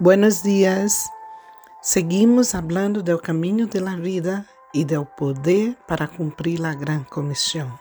[0.00, 1.08] Buenos dias.
[1.80, 4.44] Seguimos falando do caminho da vida
[4.74, 7.72] e do poder para cumprir a grande comissão.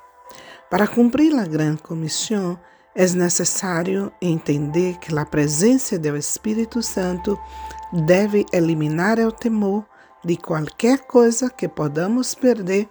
[0.69, 2.59] Para cumprir a grande comissão,
[2.93, 7.35] é necessário entender que a presença do Espírito Santo
[8.05, 9.83] deve eliminar o temor
[10.23, 12.87] de qualquer coisa que podamos perder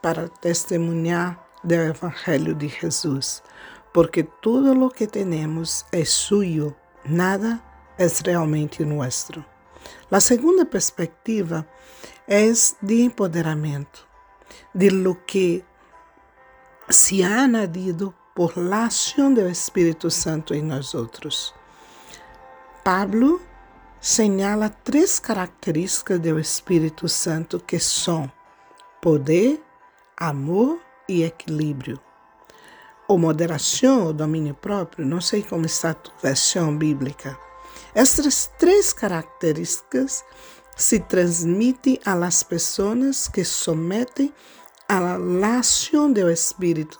[0.00, 3.42] para testemunhar do Evangelho de Jesus,
[3.92, 6.72] porque tudo o que temos é suyo,
[7.04, 7.60] nada
[8.00, 9.44] é realmente nosso.
[10.10, 11.66] A segunda perspectiva
[12.26, 12.50] é
[12.82, 14.06] de empoderamento,
[14.74, 15.62] de lo que
[16.88, 18.88] se ha añadido por la
[19.34, 21.54] do Espírito Santo em nós outros.
[22.82, 23.38] Pablo
[24.00, 28.32] señala três características do Espírito Santo que são
[29.02, 29.62] poder,
[30.16, 32.00] amor e equilíbrio.
[33.06, 37.36] Ou moderação ou domínio próprio, não sei como está a tua versão bíblica
[37.94, 40.24] estas três características
[40.76, 44.32] se transmitem a las pessoas que sometem
[44.88, 46.98] a la ação do Espírito.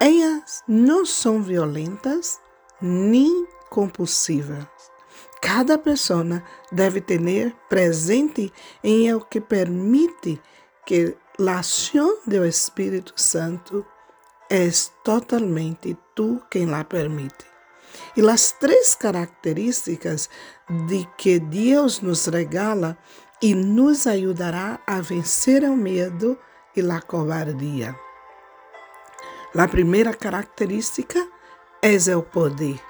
[0.00, 2.40] Elas não são violentas
[2.80, 4.66] nem compulsivas.
[5.40, 10.40] Cada pessoa deve ter presente em o que permite
[10.86, 13.84] que a ação do Espírito Santo
[14.50, 14.68] é
[15.02, 17.51] totalmente tu quem la permite.
[18.16, 20.28] E as três características
[20.88, 22.96] de que Deus nos regala
[23.40, 26.38] e nos ajudará a vencer o medo
[26.76, 27.96] e a covardia.
[29.54, 31.28] A primeira característica
[31.82, 32.80] é o poder.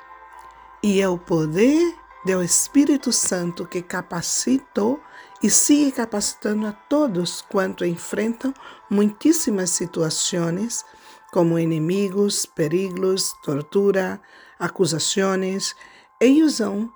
[0.82, 1.94] E é o poder
[2.24, 5.00] do Espírito Santo que capacitou
[5.42, 8.54] e sigue capacitando a todos quanto enfrentam
[8.88, 10.84] muitíssimas situações
[11.32, 14.20] como inimigos, perigos, tortura,
[14.62, 15.74] acusações,
[16.20, 16.90] eles han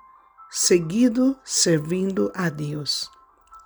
[0.49, 3.11] seguido servindo a Deus.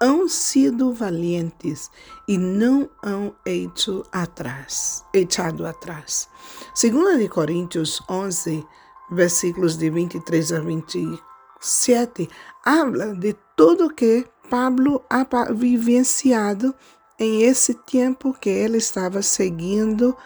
[0.01, 1.91] Han sido valientes
[2.27, 6.27] e não han hecho atrás, echado atrás.
[6.73, 8.65] Segundo de Coríntios 11,
[9.11, 12.27] versículos de 23 a 27,
[12.65, 16.73] habla de tudo que Pablo ha vivenciado
[17.19, 20.17] em esse tempo que ele estava seguindo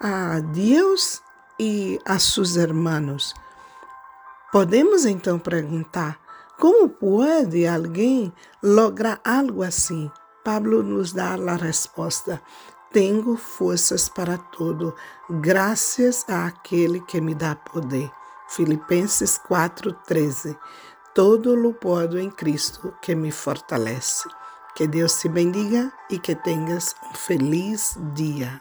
[0.00, 1.20] a Deus
[1.62, 3.32] e a seus irmãos.
[4.50, 6.18] Podemos então perguntar:
[6.58, 10.10] como pode alguém lograr algo assim?
[10.44, 12.42] Pablo nos dá a resposta:
[12.92, 14.92] Tenho forças para tudo,
[15.30, 18.10] graças àquele que me dá poder.
[18.48, 20.58] Filipenses 4:13.
[21.14, 24.28] Todo lo posso em Cristo que me fortalece.
[24.74, 28.60] Que Deus te bendiga e que tenhas um feliz dia.